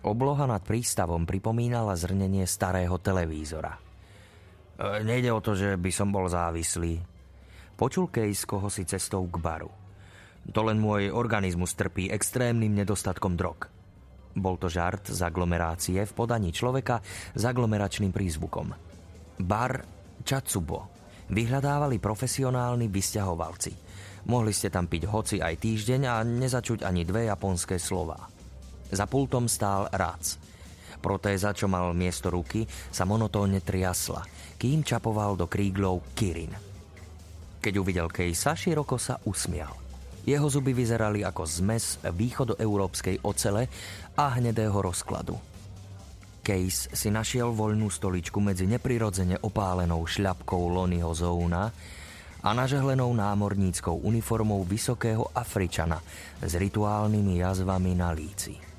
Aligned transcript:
Obloha 0.00 0.48
nad 0.48 0.64
prístavom 0.64 1.28
pripomínala 1.28 1.92
zrnenie 1.92 2.48
starého 2.48 2.96
televízora. 2.96 3.76
E, 3.76 5.04
nejde 5.04 5.28
o 5.28 5.44
to, 5.44 5.52
že 5.52 5.76
by 5.76 5.90
som 5.92 6.08
bol 6.08 6.24
závislý. 6.24 6.96
Počul 7.76 8.08
Case 8.08 8.48
koho 8.48 8.72
si 8.72 8.88
cestou 8.88 9.28
k 9.28 9.36
baru. 9.36 9.68
To 10.56 10.60
len 10.64 10.80
môj 10.80 11.12
organizmus 11.12 11.76
trpí 11.76 12.08
extrémnym 12.08 12.72
nedostatkom 12.72 13.36
drog. 13.36 13.68
Bol 14.32 14.56
to 14.56 14.72
žart 14.72 15.12
z 15.12 15.20
aglomerácie 15.20 16.00
v 16.00 16.12
podaní 16.16 16.48
človeka 16.48 17.04
s 17.36 17.42
aglomeračným 17.44 18.08
prízvukom. 18.08 18.72
Bar 19.36 19.84
Čacubo 20.24 20.88
vyhľadávali 21.28 22.00
profesionálni 22.00 22.88
vysťahovalci. 22.88 23.72
Mohli 24.32 24.52
ste 24.56 24.72
tam 24.72 24.88
piť 24.88 25.04
hoci 25.12 25.36
aj 25.44 25.60
týždeň 25.60 26.00
a 26.08 26.24
nezačuť 26.24 26.88
ani 26.88 27.04
dve 27.04 27.28
japonské 27.28 27.76
slová. 27.76 28.39
Za 28.90 29.06
pultom 29.06 29.46
stál 29.46 29.86
Rac. 29.90 30.36
Protéza, 31.00 31.56
čo 31.56 31.64
mal 31.64 31.96
miesto 31.96 32.28
ruky, 32.28 32.68
sa 32.92 33.08
monotónne 33.08 33.64
triasla, 33.64 34.20
kým 34.60 34.84
čapoval 34.84 35.38
do 35.38 35.48
kríglov 35.48 36.04
Kirin. 36.12 36.52
Keď 37.60 37.74
uvidel 37.80 38.12
Kejsa, 38.12 38.52
široko 38.52 39.00
sa 39.00 39.16
usmial. 39.24 39.72
Jeho 40.28 40.48
zuby 40.52 40.76
vyzerali 40.76 41.24
ako 41.24 41.48
zmes 41.48 41.96
východoeurópskej 42.04 43.24
ocele 43.24 43.72
a 44.16 44.36
hnedého 44.36 44.76
rozkladu. 44.76 45.40
Case 46.40 46.88
si 46.92 47.08
našiel 47.12 47.52
voľnú 47.52 47.92
stoličku 47.92 48.40
medzi 48.40 48.64
neprirodzene 48.64 49.44
opálenou 49.44 50.04
šľapkou 50.08 50.72
Lonyho 50.72 51.12
Zouna 51.12 51.68
a 52.40 52.48
nažehlenou 52.56 53.12
námorníckou 53.12 54.00
uniformou 54.00 54.64
vysokého 54.64 55.28
Afričana 55.36 56.00
s 56.40 56.52
rituálnymi 56.56 57.44
jazvami 57.44 57.92
na 57.92 58.16
líci. 58.16 58.69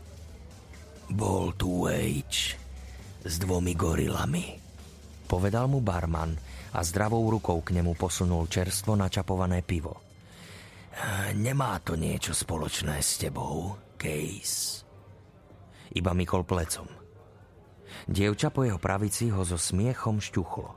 Bol 1.11 1.51
tu 1.59 1.83
Wage 1.83 2.55
s 3.27 3.35
dvomi 3.35 3.75
gorilami. 3.75 4.55
Povedal 5.27 5.67
mu 5.67 5.83
barman 5.83 6.31
a 6.71 6.79
zdravou 6.87 7.27
rukou 7.27 7.59
k 7.59 7.75
nemu 7.75 7.99
posunul 7.99 8.47
čerstvo 8.47 8.95
načapované 8.95 9.59
pivo. 9.59 9.99
Nemá 11.35 11.83
to 11.83 11.99
niečo 11.99 12.31
spoločné 12.31 13.03
s 13.03 13.19
tebou, 13.19 13.75
Case. 13.99 14.87
Iba 15.91 16.15
mykol 16.15 16.47
plecom. 16.47 16.87
Dievča 18.07 18.47
po 18.47 18.63
jeho 18.63 18.79
pravici 18.79 19.27
ho 19.35 19.43
so 19.43 19.59
smiechom 19.59 20.23
šťuchlo. 20.23 20.71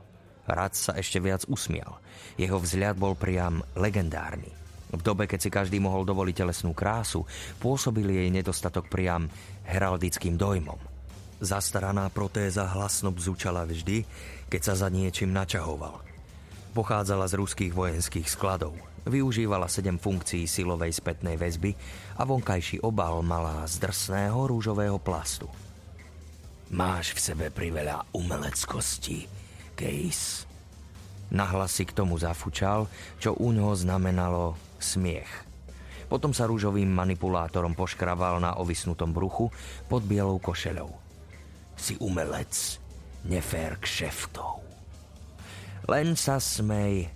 Rad 0.51 0.75
sa 0.75 0.99
ešte 0.99 1.23
viac 1.23 1.47
usmial. 1.47 2.03
Jeho 2.35 2.59
vzhľad 2.59 2.99
bol 2.99 3.15
priam 3.15 3.63
legendárny. 3.79 4.51
V 4.95 5.05
dobe, 5.05 5.27
keď 5.27 5.39
si 5.43 5.49
každý 5.51 5.77
mohol 5.83 6.07
dovoliť 6.07 6.35
telesnú 6.41 6.71
krásu, 6.71 7.27
pôsobil 7.59 8.07
jej 8.07 8.29
nedostatok 8.31 8.87
priam 8.87 9.27
heraldickým 9.67 10.39
dojmom. 10.39 10.79
Zastaraná 11.43 12.07
protéza 12.07 12.63
hlasno 12.63 13.11
bzučala 13.11 13.67
vždy, 13.67 14.07
keď 14.47 14.61
sa 14.71 14.73
za 14.73 14.87
niečím 14.87 15.35
načahoval. 15.35 15.99
Pochádzala 16.71 17.27
z 17.27 17.37
ruských 17.39 17.75
vojenských 17.75 18.27
skladov. 18.27 18.75
Využívala 19.05 19.69
sedem 19.69 20.01
funkcií 20.01 20.49
silovej 20.49 20.95
spätnej 20.95 21.37
väzby 21.37 21.77
a 22.17 22.25
vonkajší 22.25 22.81
obal 22.81 23.21
mala 23.21 23.61
z 23.69 23.77
drsného 23.83 24.49
rúžového 24.49 24.97
plastu. 24.97 25.45
Máš 26.73 27.13
v 27.13 27.19
sebe 27.21 27.45
priveľa 27.53 28.09
umeleckosti, 28.17 29.29
Case. 29.77 30.49
Nahlas 31.29 31.77
si 31.77 31.85
k 31.85 31.93
tomu 31.93 32.17
zafučal, 32.17 32.89
čo 33.21 33.37
u 33.37 33.53
ňoho 33.53 33.77
znamenalo 33.77 34.57
smiech. 34.79 35.29
Potom 36.05 36.31
sa 36.31 36.45
rúžovým 36.45 36.87
manipulátorom 36.89 37.73
poškraval 37.73 38.37
na 38.37 38.61
ovisnutom 38.61 39.09
bruchu 39.09 39.49
pod 39.89 40.05
bielou 40.05 40.37
košeľou. 40.37 40.93
Si 41.75 41.97
umelec, 41.97 42.77
nefér 43.25 43.81
kšeftov. 43.81 44.61
Len 45.89 46.13
sa 46.17 46.37
smej, 46.37 47.09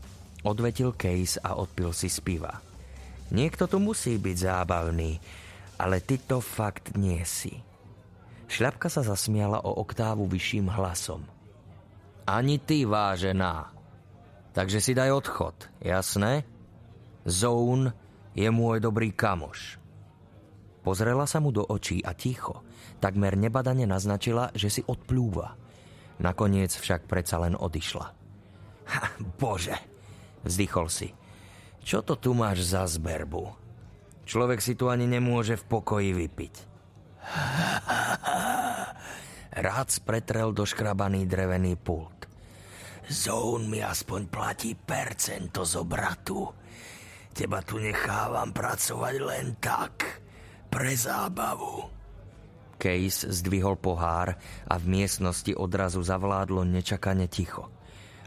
odvetil 0.45 0.93
Case 0.97 1.37
a 1.41 1.57
odpil 1.57 1.93
si 1.93 2.09
z 2.09 2.19
piva. 2.21 2.53
Niekto 3.29 3.69
tu 3.69 3.77
musí 3.77 4.17
byť 4.17 4.37
zábavný, 4.37 5.21
ale 5.77 6.01
ty 6.01 6.17
to 6.17 6.41
fakt 6.41 6.97
nie 6.97 7.21
si. 7.25 7.61
Šľapka 8.49 8.89
sa 8.89 9.05
zasmiala 9.05 9.61
o 9.61 9.77
oktávu 9.85 10.25
vyšším 10.25 10.73
hlasom. 10.73 11.21
Ani 12.25 12.57
ty, 12.57 12.89
vážená. 12.89 13.69
Takže 14.53 14.81
si 14.81 14.97
daj 14.97 15.13
odchod, 15.13 15.69
jasné? 15.81 16.41
Zone 17.27 17.91
je 18.35 18.47
môj 18.47 18.79
dobrý 18.83 19.11
kamoš. 19.11 19.79
Pozrela 20.79 21.27
sa 21.27 21.43
mu 21.43 21.51
do 21.51 21.65
očí 21.67 21.99
a 21.99 22.15
ticho, 22.15 22.63
takmer 23.03 23.35
nebadane 23.35 23.83
naznačila, 23.83 24.49
že 24.55 24.71
si 24.71 24.81
odplúva. 24.87 25.59
Nakoniec 26.19 26.71
však 26.71 27.07
predsa 27.07 27.39
len 27.39 27.55
odišla. 27.55 28.07
Ha, 28.89 29.01
bože, 29.39 29.75
vzdychol 30.43 30.87
si. 30.87 31.11
Čo 31.83 32.03
to 32.03 32.15
tu 32.19 32.35
máš 32.35 32.63
za 32.63 32.87
zberbu? 32.87 33.55
Človek 34.27 34.59
si 34.61 34.77
tu 34.77 34.91
ani 34.91 35.09
nemôže 35.09 35.57
v 35.57 35.67
pokoji 35.67 36.11
vypiť. 36.13 36.55
Rád 39.59 39.89
pretrel 40.05 40.53
doškrabaný 40.53 41.25
drevený 41.25 41.75
pult. 41.75 42.29
Zón 43.09 43.65
mi 43.73 43.81
aspoň 43.81 44.21
platí 44.29 44.77
percento 44.77 45.65
z 45.65 45.73
obratu. 45.81 46.45
Teba 47.39 47.63
tu 47.63 47.79
nechávam 47.79 48.51
pracovať 48.51 49.15
len 49.23 49.55
tak, 49.63 50.19
pre 50.67 50.91
zábavu. 50.91 51.87
Case 52.75 53.31
zdvihol 53.31 53.79
pohár 53.79 54.35
a 54.67 54.75
v 54.75 54.85
miestnosti 54.99 55.55
odrazu 55.55 56.03
zavládlo 56.03 56.67
nečakane 56.67 57.31
ticho. 57.31 57.71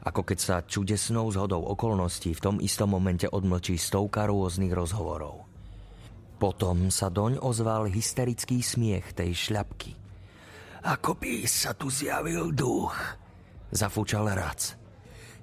Ako 0.08 0.24
keď 0.24 0.38
sa 0.40 0.56
čudesnou 0.64 1.28
zhodou 1.28 1.60
okolností 1.60 2.32
v 2.32 2.40
tom 2.40 2.56
istom 2.64 2.96
momente 2.96 3.28
odmlčí 3.28 3.76
stovka 3.76 4.24
rôznych 4.24 4.72
rozhovorov. 4.72 5.44
Potom 6.40 6.88
sa 6.88 7.12
doň 7.12 7.36
ozval 7.36 7.92
hysterický 7.92 8.64
smiech 8.64 9.12
tej 9.12 9.36
šľapky. 9.36 9.92
Ako 10.88 11.20
by 11.20 11.44
sa 11.44 11.76
tu 11.76 11.92
zjavil 11.92 12.48
duch, 12.56 12.96
zafúčal 13.76 14.32
Rac. 14.32 14.72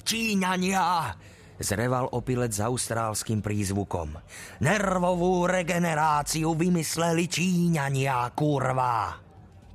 Číňania, 0.01 1.13
zreval 1.59 2.09
opilec 2.15 2.55
s 2.55 2.63
austrálským 2.63 3.43
prízvukom. 3.43 4.15
Nervovú 4.63 5.45
regeneráciu 5.45 6.55
vymysleli 6.55 7.27
Číňania, 7.27 8.31
kurva! 8.33 9.15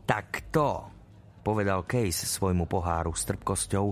Tak 0.04 0.52
to, 0.52 0.68
povedal 1.40 1.88
Case 1.88 2.28
svojmu 2.28 2.68
poháru 2.68 3.12
s 3.12 3.24
trpkosťou, 3.24 3.86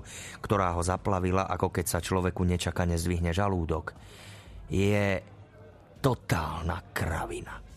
ktorá 0.44 0.76
ho 0.76 0.82
zaplavila, 0.84 1.48
ako 1.48 1.72
keď 1.72 1.86
sa 1.88 1.98
človeku 2.00 2.44
nečakane 2.44 2.96
zdvihne 2.96 3.32
žalúdok. 3.32 3.96
Je 4.68 5.20
totálna 6.00 6.92
kravina. 6.92 7.71